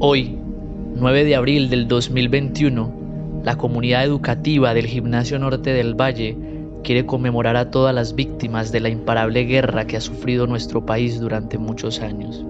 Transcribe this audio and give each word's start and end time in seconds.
Hoy, 0.00 0.38
9 0.94 1.24
de 1.24 1.34
abril 1.34 1.70
del 1.70 1.88
2021, 1.88 3.42
la 3.42 3.58
comunidad 3.58 4.04
educativa 4.04 4.72
del 4.72 4.86
Gimnasio 4.86 5.40
Norte 5.40 5.70
del 5.72 6.00
Valle 6.00 6.36
quiere 6.84 7.04
conmemorar 7.04 7.56
a 7.56 7.72
todas 7.72 7.92
las 7.92 8.14
víctimas 8.14 8.70
de 8.70 8.78
la 8.78 8.90
imparable 8.90 9.42
guerra 9.42 9.88
que 9.88 9.96
ha 9.96 10.00
sufrido 10.00 10.46
nuestro 10.46 10.86
país 10.86 11.18
durante 11.18 11.58
muchos 11.58 11.98
años. 11.98 12.44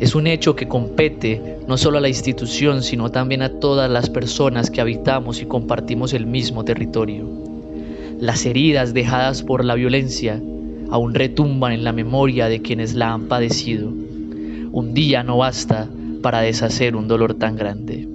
Es 0.00 0.16
un 0.16 0.26
hecho 0.26 0.56
que 0.56 0.66
compete 0.66 1.60
no 1.68 1.76
solo 1.76 1.98
a 1.98 2.00
la 2.00 2.08
institución, 2.08 2.82
sino 2.82 3.12
también 3.12 3.42
a 3.42 3.60
todas 3.60 3.88
las 3.88 4.10
personas 4.10 4.68
que 4.68 4.80
habitamos 4.80 5.40
y 5.40 5.46
compartimos 5.46 6.12
el 6.12 6.26
mismo 6.26 6.64
territorio. 6.64 7.24
Las 8.18 8.44
heridas 8.46 8.94
dejadas 8.94 9.44
por 9.44 9.64
la 9.64 9.76
violencia 9.76 10.42
aún 10.90 11.14
retumban 11.14 11.70
en 11.70 11.84
la 11.84 11.92
memoria 11.92 12.48
de 12.48 12.62
quienes 12.62 12.94
la 12.94 13.12
han 13.12 13.28
padecido. 13.28 13.92
Un 14.72 14.92
día 14.92 15.22
no 15.22 15.36
basta 15.36 15.88
para 16.26 16.40
deshacer 16.40 16.96
un 16.96 17.06
dolor 17.06 17.34
tan 17.34 17.54
grande. 17.54 18.08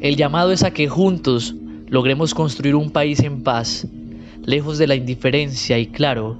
El 0.00 0.16
llamado 0.16 0.50
es 0.50 0.64
a 0.64 0.72
que 0.72 0.88
juntos 0.88 1.54
logremos 1.86 2.34
construir 2.34 2.74
un 2.74 2.90
país 2.90 3.20
en 3.20 3.44
paz, 3.44 3.86
lejos 4.44 4.76
de 4.76 4.88
la 4.88 4.96
indiferencia 4.96 5.78
y 5.78 5.86
claro, 5.86 6.38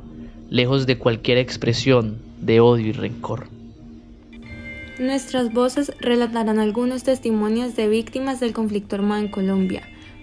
lejos 0.51 0.85
de 0.89 0.99
cualquier 0.99 1.39
expresión 1.39 2.17
de 2.41 2.59
odio 2.59 2.89
y 2.89 2.93
rencor. 2.95 3.47
Nuestras 4.99 5.53
voces 5.53 5.93
relatarán 6.01 6.59
algunos 6.59 7.05
testimonios 7.05 7.77
de 7.77 7.87
víctimas 7.87 8.41
del 8.41 8.53
conflicto 8.53 8.97
armado 8.97 9.23
en 9.23 9.29
Colombia. 9.29 9.83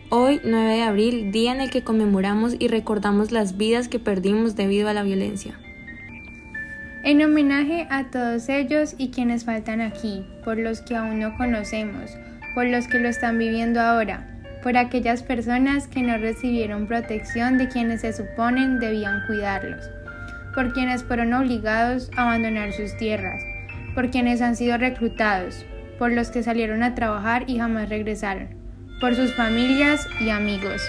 Hoy, 0.09 0.41
9 0.43 0.73
de 0.73 0.81
abril, 0.81 1.31
día 1.31 1.53
en 1.53 1.61
el 1.61 1.69
que 1.69 1.85
conmemoramos 1.85 2.57
y 2.59 2.67
recordamos 2.67 3.31
las 3.31 3.55
vidas 3.55 3.87
que 3.87 3.99
perdimos 3.99 4.57
debido 4.57 4.89
a 4.89 4.93
la 4.93 5.03
violencia. 5.03 5.57
En 7.09 7.23
homenaje 7.23 7.87
a 7.89 8.11
todos 8.11 8.49
ellos 8.49 8.93
y 8.99 9.09
quienes 9.09 9.43
faltan 9.43 9.81
aquí, 9.81 10.23
por 10.45 10.59
los 10.59 10.81
que 10.81 10.95
aún 10.95 11.17
no 11.17 11.35
conocemos, 11.37 12.11
por 12.53 12.67
los 12.67 12.87
que 12.87 12.99
lo 12.99 13.09
están 13.09 13.39
viviendo 13.39 13.81
ahora, 13.81 14.27
por 14.61 14.77
aquellas 14.77 15.23
personas 15.23 15.87
que 15.87 16.03
no 16.03 16.19
recibieron 16.19 16.85
protección 16.85 17.57
de 17.57 17.67
quienes 17.67 18.01
se 18.01 18.13
suponen 18.13 18.79
debían 18.79 19.25
cuidarlos, 19.25 19.89
por 20.53 20.71
quienes 20.71 21.03
fueron 21.03 21.33
obligados 21.33 22.11
a 22.15 22.27
abandonar 22.27 22.73
sus 22.73 22.95
tierras, 22.97 23.41
por 23.95 24.11
quienes 24.11 24.39
han 24.43 24.55
sido 24.55 24.77
reclutados, 24.77 25.65
por 25.97 26.11
los 26.11 26.29
que 26.29 26.43
salieron 26.43 26.83
a 26.83 26.93
trabajar 26.93 27.43
y 27.47 27.57
jamás 27.57 27.89
regresaron, 27.89 28.49
por 29.01 29.15
sus 29.15 29.33
familias 29.33 30.07
y 30.19 30.29
amigos. 30.29 30.87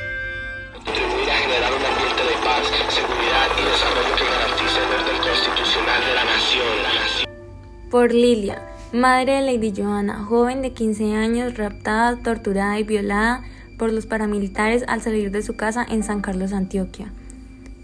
Por 7.90 8.12
Lilia, 8.12 8.62
madre 8.92 9.32
de 9.32 9.42
Lady 9.42 9.72
Johanna, 9.76 10.24
joven 10.24 10.62
de 10.62 10.72
15 10.72 11.16
años, 11.16 11.56
raptada, 11.56 12.16
torturada 12.22 12.78
y 12.78 12.84
violada 12.84 13.42
por 13.78 13.92
los 13.92 14.06
paramilitares 14.06 14.84
al 14.86 15.02
salir 15.02 15.30
de 15.30 15.42
su 15.42 15.56
casa 15.56 15.84
en 15.88 16.04
San 16.04 16.20
Carlos, 16.20 16.52
Antioquia. 16.52 17.12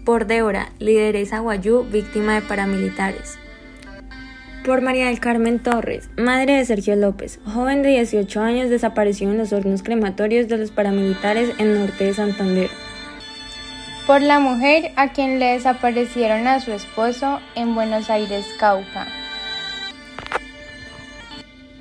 Por 0.05 0.27
Débora, 0.27 0.71
lideresa 0.79 1.39
guayú, 1.39 1.83
víctima 1.83 2.35
de 2.35 2.41
paramilitares 2.41 3.37
por 4.67 4.81
María 4.81 5.05
del 5.05 5.21
Carmen 5.21 5.59
Torres, 5.59 6.09
madre 6.17 6.57
de 6.57 6.65
Sergio 6.65 6.97
López, 6.97 7.39
joven 7.45 7.83
de 7.83 7.89
18 7.91 8.41
años 8.41 8.69
desapareció 8.69 9.31
en 9.31 9.37
los 9.37 9.53
hornos 9.53 9.81
crematorios 9.81 10.49
de 10.49 10.57
los 10.57 10.71
paramilitares 10.71 11.51
en 11.57 11.79
norte 11.79 12.03
de 12.03 12.13
Santander. 12.13 12.69
Por 14.07 14.21
la 14.21 14.39
mujer 14.39 14.93
a 14.95 15.09
quien 15.09 15.37
le 15.37 15.47
desaparecieron 15.47 16.47
a 16.47 16.61
su 16.61 16.71
esposo 16.71 17.41
en 17.55 17.75
Buenos 17.75 18.09
Aires, 18.09 18.47
Cauca. 18.57 19.05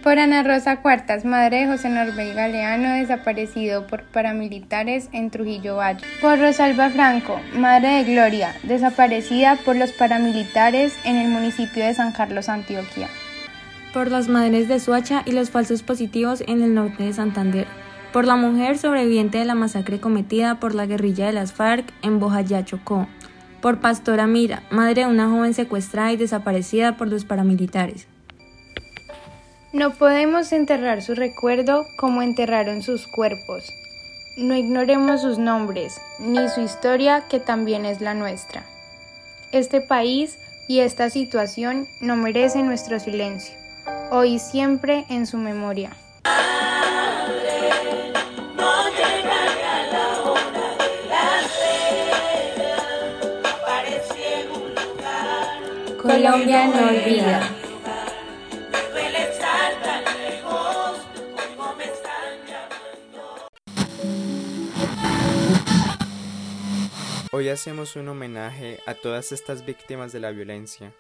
Por 0.03 0.19
Ana 0.19 0.43
Rosa 0.43 0.83
Cuartas, 0.83 1.25
madre 1.25 1.59
de 1.59 1.67
José 1.69 1.89
Norbey 1.89 2.35
Galeano, 2.35 2.95
desaparecido 2.95 3.87
por 3.87 4.03
paramilitares 4.03 5.09
en 5.13 5.31
Trujillo 5.31 5.77
Valle. 5.77 6.05
Por 6.21 6.41
Rosalba 6.41 6.91
Franco, 6.91 7.41
madre 7.55 8.03
de 8.03 8.13
Gloria, 8.13 8.57
desaparecida 8.65 9.55
por 9.65 9.77
los 9.77 9.93
paramilitares 9.93 10.99
en 11.05 11.15
el 11.15 11.29
municipio 11.29 11.85
de 11.85 11.95
San 11.95 12.11
Carlos, 12.11 12.49
Antioquia. 12.49 13.09
Por 13.95 14.11
las 14.11 14.27
madres 14.27 14.67
de 14.67 14.81
Suacha 14.81 15.23
y 15.27 15.31
los 15.31 15.51
falsos 15.51 15.85
positivos 15.85 16.43
en 16.49 16.61
el 16.63 16.75
norte 16.75 17.05
de 17.05 17.13
Santander. 17.13 17.86
Por 18.17 18.27
la 18.27 18.37
mujer 18.37 18.79
sobreviviente 18.79 19.37
de 19.37 19.45
la 19.45 19.55
masacre 19.55 20.01
cometida 20.01 20.59
por 20.59 20.75
la 20.75 20.87
guerrilla 20.87 21.27
de 21.27 21.35
las 21.35 21.53
FARC 21.53 21.93
en 22.01 22.19
Bojayá, 22.19 22.65
Chocó. 22.65 23.07
Por 23.61 23.83
Pastora 23.83 24.27
Mira, 24.27 24.63
madre 24.71 25.03
de 25.03 25.07
una 25.07 25.29
joven 25.29 25.53
secuestrada 25.53 26.13
y 26.13 26.17
desaparecida 26.17 26.97
por 26.97 27.09
los 27.09 27.27
paramilitares. 27.27 28.07
No 29.75 29.93
podemos 29.93 30.51
enterrar 30.53 31.03
su 31.03 31.15
recuerdo 31.15 31.85
como 31.99 32.23
enterraron 32.23 32.81
sus 32.81 33.07
cuerpos. 33.07 33.71
No 34.39 34.57
ignoremos 34.57 35.21
sus 35.21 35.37
nombres, 35.37 36.01
ni 36.19 36.49
su 36.49 36.63
historia 36.63 37.25
que 37.29 37.39
también 37.39 37.85
es 37.85 38.01
la 38.01 38.15
nuestra. 38.15 38.65
Este 39.53 39.83
país 39.83 40.39
y 40.69 40.79
esta 40.79 41.11
situación 41.11 41.87
no 42.01 42.17
merecen 42.17 42.65
nuestro 42.65 42.99
silencio, 42.99 43.55
hoy 44.11 44.39
siempre 44.39 45.05
en 45.11 45.27
su 45.27 45.37
memoria. 45.37 45.91
Colombia 56.17 56.67
no 56.69 56.89
olvida. 56.89 57.55
Hoy 67.33 67.51
hacemos 67.51 67.97
un 67.97 68.09
homenaje 68.09 68.81
a 68.87 68.95
todas 68.95 69.31
estas 69.33 69.67
víctimas 69.67 70.13
de 70.13 70.21
la 70.21 70.31
violencia. 70.31 70.95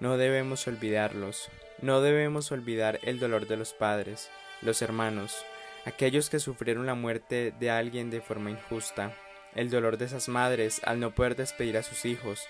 No 0.00 0.16
debemos 0.16 0.66
olvidarlos, 0.66 1.48
no 1.80 2.00
debemos 2.00 2.50
olvidar 2.50 2.98
el 3.04 3.20
dolor 3.20 3.46
de 3.46 3.58
los 3.58 3.74
padres, 3.74 4.28
los 4.60 4.82
hermanos, 4.82 5.36
aquellos 5.84 6.30
que 6.30 6.40
sufrieron 6.40 6.84
la 6.84 6.96
muerte 6.96 7.54
de 7.60 7.70
alguien 7.70 8.10
de 8.10 8.20
forma 8.20 8.50
injusta, 8.50 9.14
el 9.54 9.70
dolor 9.70 9.98
de 9.98 10.06
esas 10.06 10.28
madres 10.28 10.80
al 10.82 10.98
no 10.98 11.14
poder 11.14 11.36
despedir 11.36 11.76
a 11.76 11.84
sus 11.84 12.04
hijos. 12.04 12.40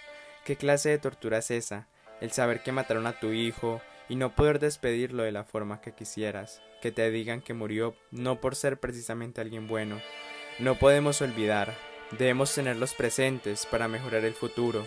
¿Qué 0.47 0.57
clase 0.57 0.89
de 0.89 0.99
tortura 0.99 1.37
es 1.37 1.51
esa? 1.51 1.87
El 2.21 2.33
saber 2.33 2.63
que 2.63 2.73
mataron 2.73 3.07
a 3.07 3.19
tu 3.19 3.33
hijo 3.33 3.81
y 4.09 4.17
no 4.17 4.35
poder 4.35 4.59
despedirlo 4.59 5.23
de 5.23 5.33
la 5.33 5.45
forma 5.45 5.81
que 5.81 5.93
quisieras, 5.93 6.63
que 6.81 6.93
te 6.93 7.11
digan 7.11 7.41
que 7.41 7.55
murió 7.55 7.95
no 8.11 8.41
por 8.41 8.57
ser 8.57 8.81
precisamente 8.81 9.41
alguien 9.41 9.69
bueno. 9.69 10.01
No 10.59 10.75
podemos 10.77 11.21
olvidar, 11.23 11.75
Debemos 12.13 12.55
tenerlos 12.55 12.95
presentes 12.95 13.67
para 13.67 13.87
mejorar 13.87 14.25
el 14.25 14.33
futuro, 14.33 14.87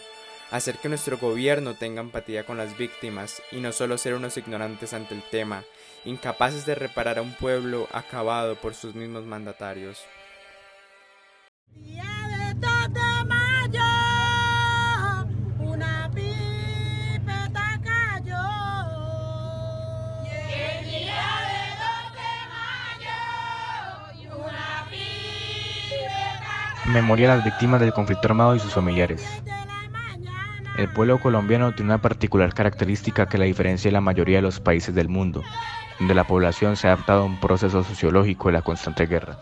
hacer 0.50 0.78
que 0.78 0.90
nuestro 0.90 1.20
gobierno 1.20 1.76
tenga 1.76 2.02
empatía 2.02 2.46
con 2.46 2.58
las 2.58 2.76
víctimas 2.80 3.44
y 3.52 3.58
no 3.58 3.72
solo 3.72 4.00
ser 4.00 4.16
unos 4.16 4.38
ignorantes 4.38 4.94
ante 4.94 5.14
el 5.14 5.22
tema, 5.22 5.64
incapaces 6.04 6.66
de 6.66 6.74
reparar 6.74 7.20
a 7.20 7.22
un 7.22 7.36
pueblo 7.36 7.88
acabado 7.92 8.56
por 8.56 8.74
sus 8.74 8.96
mismos 8.96 9.24
mandatarios. 9.26 10.00
Memoria 26.92 27.32
a 27.32 27.38
las 27.38 27.46
víctimas 27.46 27.80
del 27.80 27.94
conflicto 27.94 28.28
armado 28.28 28.54
y 28.54 28.60
sus 28.60 28.74
familiares. 28.74 29.26
El 30.78 30.90
pueblo 30.90 31.20
colombiano 31.20 31.72
tiene 31.72 31.94
una 31.94 32.02
particular 32.02 32.54
característica 32.54 33.28
que 33.28 33.38
la 33.38 33.46
diferencia 33.46 33.88
de 33.88 33.94
la 33.94 34.02
mayoría 34.02 34.40
de 34.40 34.42
los 34.42 34.60
países 34.60 34.94
del 34.94 35.08
mundo, 35.08 35.42
donde 36.00 36.14
la 36.14 36.26
población 36.26 36.76
se 36.76 36.90
ha 36.90 36.92
adaptado 36.92 37.22
a 37.22 37.26
un 37.26 37.40
proceso 37.40 37.86
sociológico 37.86 38.50
de 38.50 38.54
la 38.56 38.62
constante 38.62 39.06
guerra. 39.06 39.40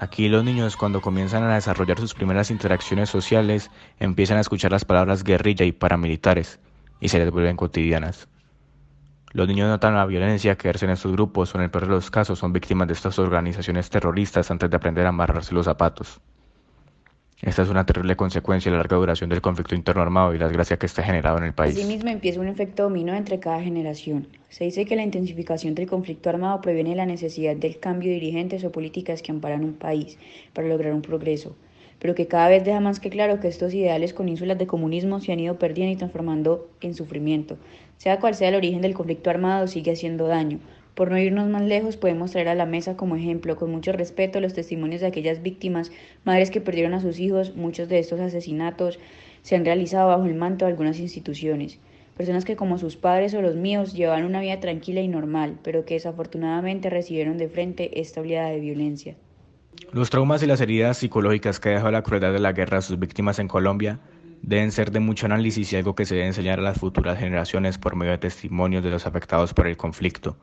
Aquí 0.00 0.28
los 0.28 0.42
niños 0.42 0.76
cuando 0.76 1.00
comienzan 1.00 1.44
a 1.44 1.54
desarrollar 1.54 2.00
sus 2.00 2.14
primeras 2.14 2.50
interacciones 2.50 3.08
sociales 3.08 3.70
empiezan 4.00 4.38
a 4.38 4.40
escuchar 4.40 4.72
las 4.72 4.84
palabras 4.84 5.22
guerrilla 5.22 5.64
y 5.64 5.70
paramilitares 5.70 6.58
y 6.98 7.08
se 7.08 7.20
les 7.20 7.30
vuelven 7.30 7.56
cotidianas. 7.56 8.26
Los 9.30 9.46
niños 9.46 9.68
notan 9.68 9.94
la 9.94 10.06
violencia 10.06 10.56
que 10.56 10.68
ejercen 10.68 10.90
estos 10.90 11.12
grupos 11.12 11.54
o 11.54 11.58
en 11.58 11.64
el 11.64 11.70
peor 11.70 11.86
de 11.86 11.92
los 11.92 12.10
casos 12.10 12.40
son 12.40 12.52
víctimas 12.52 12.88
de 12.88 12.94
estas 12.94 13.16
organizaciones 13.20 13.90
terroristas 13.90 14.50
antes 14.50 14.68
de 14.68 14.76
aprender 14.76 15.06
a 15.06 15.10
amarrarse 15.10 15.54
los 15.54 15.66
zapatos. 15.66 16.20
Esta 17.40 17.62
es 17.62 17.68
una 17.68 17.86
terrible 17.86 18.16
consecuencia 18.16 18.68
de 18.68 18.76
la 18.76 18.82
larga 18.82 18.96
duración 18.96 19.30
del 19.30 19.40
conflicto 19.40 19.76
interno 19.76 20.02
armado 20.02 20.34
y 20.34 20.38
la 20.38 20.46
desgracia 20.46 20.76
que 20.76 20.86
está 20.86 21.04
generado 21.04 21.38
en 21.38 21.44
el 21.44 21.52
país. 21.52 21.76
Asimismo, 21.76 22.10
empieza 22.10 22.40
un 22.40 22.48
efecto 22.48 22.82
dominó 22.82 23.14
entre 23.14 23.38
cada 23.38 23.62
generación. 23.62 24.26
Se 24.48 24.64
dice 24.64 24.84
que 24.86 24.96
la 24.96 25.04
intensificación 25.04 25.76
del 25.76 25.86
conflicto 25.86 26.30
armado 26.30 26.60
previene 26.60 26.96
la 26.96 27.06
necesidad 27.06 27.54
del 27.54 27.78
cambio 27.78 28.08
de 28.08 28.16
dirigentes 28.16 28.64
o 28.64 28.72
políticas 28.72 29.22
que 29.22 29.30
amparan 29.30 29.64
un 29.64 29.74
país 29.74 30.18
para 30.52 30.66
lograr 30.66 30.92
un 30.92 31.02
progreso. 31.02 31.54
pero 32.00 32.14
que 32.14 32.28
cada 32.28 32.48
vez 32.48 32.64
deja 32.64 32.80
más 32.80 33.00
que 33.00 33.10
claro 33.10 33.40
que 33.40 33.48
estos 33.48 33.74
ideales 33.74 34.14
con 34.14 34.28
ínsulas 34.28 34.58
de 34.58 34.66
comunismo 34.66 35.20
se 35.20 35.32
han 35.32 35.40
ido 35.40 35.58
perdiendo 35.58 35.92
y 35.92 35.96
transformando 35.96 36.68
en 36.80 36.94
sufrimiento. 36.94 37.56
Sea 37.96 38.20
cual 38.20 38.34
sea 38.34 38.50
el 38.50 38.54
origen 38.54 38.82
del 38.82 38.94
conflicto 38.94 39.30
armado, 39.30 39.66
sigue 39.66 39.92
haciendo 39.92 40.28
daño. 40.28 40.60
Por 40.98 41.12
no 41.12 41.18
irnos 41.18 41.48
más 41.48 41.62
lejos, 41.62 41.96
podemos 41.96 42.32
traer 42.32 42.48
a 42.48 42.56
la 42.56 42.66
mesa 42.66 42.96
como 42.96 43.14
ejemplo, 43.14 43.54
con 43.54 43.70
mucho 43.70 43.92
respeto, 43.92 44.40
los 44.40 44.54
testimonios 44.54 45.00
de 45.00 45.06
aquellas 45.06 45.42
víctimas, 45.42 45.92
madres 46.24 46.50
que 46.50 46.60
perdieron 46.60 46.92
a 46.92 47.00
sus 47.00 47.20
hijos, 47.20 47.54
muchos 47.54 47.88
de 47.88 48.00
estos 48.00 48.18
asesinatos 48.18 48.98
se 49.42 49.54
han 49.54 49.64
realizado 49.64 50.08
bajo 50.08 50.24
el 50.24 50.34
manto 50.34 50.64
de 50.64 50.72
algunas 50.72 50.98
instituciones 50.98 51.78
personas 52.16 52.44
que 52.44 52.56
como 52.56 52.78
sus 52.78 52.96
padres 52.96 53.32
o 53.34 53.40
los 53.40 53.54
míos 53.54 53.92
llevaban 53.92 54.24
una 54.24 54.40
vida 54.40 54.58
tranquila 54.58 55.00
y 55.00 55.06
normal, 55.06 55.60
pero 55.62 55.84
que 55.84 55.94
desafortunadamente 55.94 56.90
recibieron 56.90 57.38
de 57.38 57.48
frente 57.48 58.00
esta 58.00 58.20
oleada 58.20 58.48
de 58.48 58.58
violencia. 58.58 59.14
Los 59.92 60.10
traumas 60.10 60.42
y 60.42 60.48
las 60.48 60.60
heridas 60.60 60.98
psicológicas 60.98 61.60
que 61.60 61.68
ha 61.68 61.72
dejado 61.74 61.92
la 61.92 62.02
crueldad 62.02 62.32
de 62.32 62.40
la 62.40 62.52
guerra 62.52 62.78
a 62.78 62.82
sus 62.82 62.98
víctimas 62.98 63.38
en 63.38 63.46
Colombia 63.46 64.00
deben 64.42 64.72
ser 64.72 64.90
de 64.90 64.98
mucho 64.98 65.26
análisis 65.26 65.72
y 65.72 65.76
algo 65.76 65.94
que 65.94 66.04
se 66.04 66.16
debe 66.16 66.26
enseñar 66.26 66.58
a 66.58 66.62
las 66.62 66.80
futuras 66.80 67.20
generaciones 67.20 67.78
por 67.78 67.94
medio 67.94 68.10
de 68.10 68.18
testimonios 68.18 68.82
de 68.82 68.90
los 68.90 69.06
afectados 69.06 69.54
por 69.54 69.68
el 69.68 69.76
conflicto, 69.76 70.36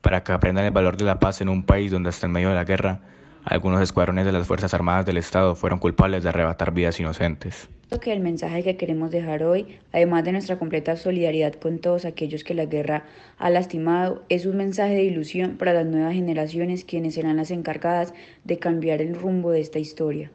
para 0.00 0.22
que 0.22 0.32
aprendan 0.32 0.64
el 0.64 0.70
valor 0.70 0.96
de 0.96 1.04
la 1.04 1.18
paz 1.18 1.40
en 1.40 1.48
un 1.48 1.62
país 1.64 1.90
donde 1.90 2.08
hasta 2.08 2.26
en 2.26 2.32
medio 2.32 2.48
de 2.48 2.54
la 2.54 2.64
guerra 2.64 3.00
algunos 3.44 3.80
escuadrones 3.80 4.26
de 4.26 4.32
las 4.32 4.46
Fuerzas 4.46 4.74
Armadas 4.74 5.06
del 5.06 5.16
Estado 5.16 5.54
fueron 5.54 5.78
culpables 5.78 6.22
de 6.22 6.28
arrebatar 6.28 6.72
vidas 6.72 7.00
inocentes. 7.00 7.68
Que 8.00 8.12
el 8.12 8.20
mensaje 8.20 8.62
que 8.62 8.76
queremos 8.76 9.10
dejar 9.10 9.42
hoy, 9.42 9.78
además 9.92 10.24
de 10.24 10.32
nuestra 10.32 10.58
completa 10.58 10.96
solidaridad 10.96 11.54
con 11.54 11.78
todos 11.80 12.04
aquellos 12.04 12.44
que 12.44 12.54
la 12.54 12.66
guerra 12.66 13.04
ha 13.38 13.50
lastimado, 13.50 14.22
es 14.28 14.46
un 14.46 14.58
mensaje 14.58 14.94
de 14.94 15.04
ilusión 15.04 15.56
para 15.56 15.72
las 15.72 15.86
nuevas 15.86 16.14
generaciones 16.14 16.84
quienes 16.84 17.14
serán 17.14 17.38
las 17.38 17.50
encargadas 17.50 18.14
de 18.44 18.58
cambiar 18.58 19.02
el 19.02 19.16
rumbo 19.16 19.50
de 19.50 19.60
esta 19.60 19.80
historia. 19.80 20.30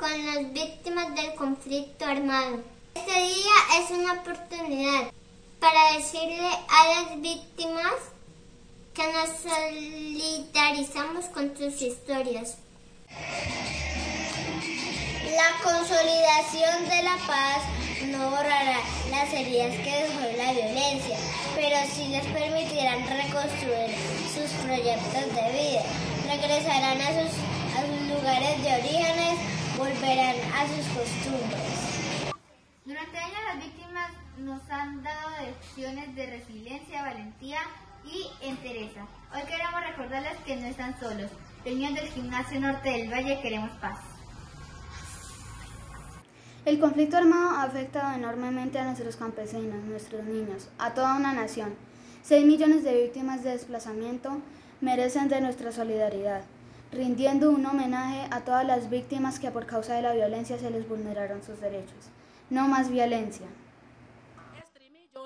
con 0.00 0.26
las 0.26 0.50
víctimas 0.54 1.14
del 1.14 1.34
conflicto 1.34 2.06
armado. 2.06 2.60
Este 2.94 3.20
día 3.20 3.52
es 3.78 3.90
una 3.90 4.14
oportunidad 4.14 5.12
para 5.60 5.92
decirle 5.92 6.48
a 6.68 6.88
las 6.88 7.20
víctimas 7.20 7.92
que 8.94 9.02
nos 9.12 9.28
solidarizamos 9.42 11.26
con 11.26 11.54
sus 11.54 11.82
historias. 11.82 12.56
La 15.36 15.62
consolidación 15.62 16.88
de 16.88 17.02
la 17.02 17.16
paz 17.26 17.62
no 18.06 18.30
borrará 18.30 18.78
las 19.10 19.32
heridas 19.34 19.76
que 19.84 20.02
dejó 20.02 20.20
la 20.38 20.52
violencia, 20.52 21.18
pero 21.54 21.76
sí 21.94 22.08
les 22.08 22.24
permitirán 22.24 23.06
reconstruir 23.06 23.94
sus 24.32 24.50
proyectos 24.64 25.26
de 25.34 25.52
vida. 25.52 25.82
Regresarán 26.26 27.02
a 27.02 27.08
sus, 27.08 27.32
a 27.76 27.82
sus 27.84 28.08
lugares 28.08 28.62
de 28.62 28.74
orígenes, 28.74 29.59
volverán 29.80 30.36
a 30.52 30.68
sus 30.68 30.86
costumbres. 30.88 32.30
Durante 32.84 33.16
años 33.16 33.38
las 33.46 33.64
víctimas 33.64 34.10
nos 34.36 34.60
han 34.70 35.02
dado 35.02 35.30
lecciones 35.40 36.14
de 36.14 36.26
resiliencia, 36.26 37.02
valentía 37.02 37.60
y 38.04 38.26
entereza. 38.46 39.06
Hoy 39.34 39.40
queremos 39.48 39.80
recordarles 39.88 40.36
que 40.44 40.56
no 40.56 40.66
están 40.66 41.00
solos. 41.00 41.30
Reunión 41.64 41.94
del 41.94 42.08
Gimnasio 42.08 42.60
Norte 42.60 42.90
del 42.90 43.10
Valle 43.10 43.40
queremos 43.40 43.70
paz. 43.78 43.98
El 46.66 46.78
conflicto 46.78 47.16
armado 47.16 47.56
ha 47.56 47.62
afectado 47.62 48.14
enormemente 48.14 48.78
a 48.78 48.84
nuestros 48.84 49.16
campesinos, 49.16 49.82
nuestros 49.84 50.24
niños, 50.24 50.68
a 50.78 50.92
toda 50.92 51.16
una 51.16 51.32
nación. 51.32 51.74
Seis 52.22 52.44
millones 52.44 52.84
de 52.84 53.04
víctimas 53.04 53.42
de 53.42 53.52
desplazamiento 53.52 54.42
merecen 54.82 55.30
de 55.30 55.40
nuestra 55.40 55.72
solidaridad, 55.72 56.42
rindiendo 56.92 57.50
un 57.50 57.64
homenaje 57.66 58.26
a 58.30 58.40
todas 58.40 58.66
las 58.66 58.90
víctimas 58.90 59.38
que 59.38 59.50
por 59.50 59.66
causa 59.66 59.94
de 59.94 60.02
la 60.02 60.12
violencia 60.12 60.58
se 60.58 60.70
les 60.70 60.88
vulneraron 60.88 61.42
sus 61.42 61.60
derechos 61.60 62.10
no 62.50 62.66
más 62.68 62.90
violencia. 62.90 63.46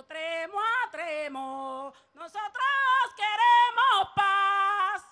Tremo 0.09 0.59
a 0.59 0.91
tremo, 0.91 1.93
nosotros 2.15 2.65
queremos 3.17 4.13
paz 4.15 5.03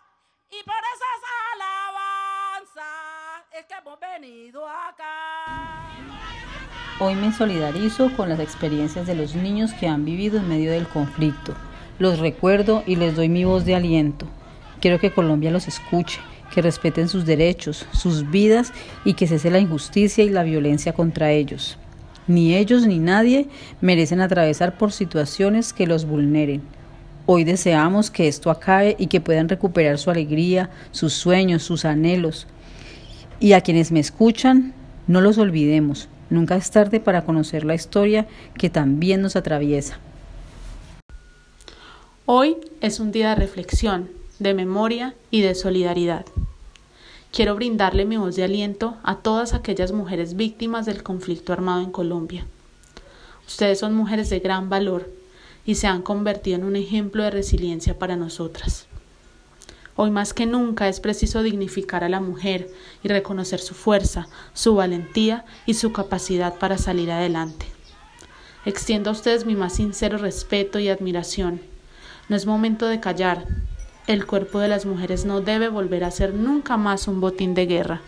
y 0.51 0.63
por 0.65 0.75
esas 0.75 1.21
alabanzas 1.55 2.93
es 3.59 3.65
que 3.65 3.75
hemos 3.75 3.99
venido 3.99 4.67
acá. 4.69 5.89
Hoy 6.99 7.15
me 7.15 7.33
solidarizo 7.33 8.15
con 8.17 8.29
las 8.29 8.41
experiencias 8.41 9.07
de 9.07 9.15
los 9.15 9.35
niños 9.35 9.73
que 9.73 9.89
han 9.89 10.05
vivido 10.05 10.39
en 10.39 10.49
medio 10.49 10.73
del 10.73 10.87
conflicto. 10.89 11.55
Los 11.99 12.19
recuerdo 12.19 12.83
y 12.87 12.97
les 12.97 13.17
doy 13.17 13.29
mi 13.29 13.45
voz 13.45 13.65
de 13.65 13.77
aliento. 13.77 14.27
Quiero 14.81 14.99
que 14.99 15.13
Colombia 15.13 15.51
los 15.51 15.69
escuche, 15.69 16.21
que 16.53 16.63
respeten 16.63 17.09
sus 17.09 17.25
derechos, 17.25 17.87
sus 17.93 18.31
vidas 18.31 18.73
y 19.05 19.15
que 19.15 19.27
cese 19.27 19.51
la 19.51 19.59
injusticia 19.59 20.23
y 20.23 20.29
la 20.29 20.43
violencia 20.43 20.93
contra 20.93 21.33
ellos. 21.33 21.79
Ni 22.29 22.55
ellos 22.55 22.87
ni 22.87 22.99
nadie 22.99 23.49
merecen 23.81 24.21
atravesar 24.21 24.79
por 24.79 24.93
situaciones 24.93 25.73
que 25.73 25.87
los 25.87 26.05
vulneren. 26.05 26.63
Hoy 27.27 27.45
deseamos 27.45 28.11
que 28.11 28.29
esto 28.29 28.51
acabe 28.51 28.97
y 28.99 29.07
que 29.07 29.21
puedan 29.21 29.49
recuperar 29.49 29.99
su 29.99 30.11
alegría, 30.11 30.71
sus 30.91 31.15
sueños, 31.15 31.63
sus 31.63 31.85
anhelos. 31.85 32.47
Y 33.41 33.55
a 33.55 33.61
quienes 33.61 33.91
me 33.91 34.01
escuchan, 34.01 34.75
no 35.07 35.21
los 35.21 35.39
olvidemos. 35.39 36.09
Nunca 36.31 36.57
es 36.57 36.71
tarde 36.71 37.01
para 37.01 37.25
conocer 37.25 37.65
la 37.65 37.75
historia 37.75 38.27
que 38.59 38.71
también 38.71 39.23
nos 39.23 39.37
atraviesa. 39.37 39.99
Hoy 42.25 42.57
es 42.81 43.01
un 43.01 43.11
día 43.11 43.31
de 43.31 43.35
reflexión, 43.35 44.09
de 44.43 44.55
memoria 44.55 45.15
y 45.31 45.43
de 45.43 45.55
solidaridad. 45.55 46.27
Quiero 47.33 47.55
brindarle 47.55 48.05
mi 48.05 48.17
voz 48.17 48.37
de 48.37 48.45
aliento 48.45 48.97
a 49.03 49.17
todas 49.17 49.55
aquellas 49.55 49.93
mujeres 49.93 50.37
víctimas 50.37 50.85
del 50.85 51.03
conflicto 51.03 51.53
armado 51.53 51.81
en 51.81 51.91
Colombia. 51.91 52.45
Ustedes 53.47 53.79
son 53.79 53.95
mujeres 53.95 54.29
de 54.31 54.41
gran 54.41 54.69
valor 54.69 55.11
y 55.65 55.77
se 55.77 55.87
han 55.87 56.03
convertido 56.03 56.57
en 56.59 56.65
un 56.65 56.77
ejemplo 56.77 57.23
de 57.23 57.31
resiliencia 57.31 57.99
para 57.99 58.17
nosotras. 58.17 58.87
Hoy 59.95 60.11
más 60.11 60.33
que 60.33 60.47
nunca 60.47 60.89
es 60.89 61.01
preciso 61.01 61.43
dignificar 61.43 62.03
a 62.03 62.09
la 62.09 62.21
mujer 62.21 62.71
y 63.03 63.09
reconocer 63.09 63.61
su 63.61 63.75
fuerza, 63.75 64.27
su 64.55 64.75
valentía 64.75 65.45
y 65.67 65.75
su 65.75 65.93
capacidad 65.93 66.59
para 66.59 66.79
salir 66.79 67.11
adelante. 67.11 67.67
Extiendo 68.65 69.11
a 69.11 69.13
ustedes 69.13 69.45
mi 69.45 69.55
más 69.55 69.75
sincero 69.75 70.19
respeto 70.19 70.79
y 70.79 70.89
admiración. 70.89 71.61
No 72.29 72.37
es 72.37 72.47
momento 72.47 72.87
de 72.87 73.01
callar, 73.01 73.45
el 74.07 74.27
cuerpo 74.27 74.59
de 74.59 74.69
las 74.69 74.87
mujeres 74.87 75.25
no 75.25 75.41
debe 75.41 75.69
volver 75.69 76.05
a 76.05 76.11
ser 76.11 76.35
nunca 76.35 76.77
más 76.77 77.09
un 77.09 77.21
botín 77.21 77.55
de 77.55 77.67
guerra. 77.67 78.01